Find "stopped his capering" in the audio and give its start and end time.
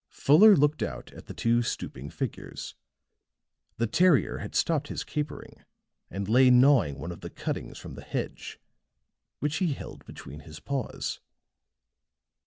4.55-5.63